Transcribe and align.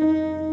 Música 0.00 0.49